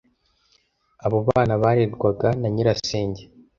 Abo 1.05 1.17
bana 1.27 1.53
barerwaga 1.63 2.29
na 2.39 2.47
nyirasenge. 2.53 3.23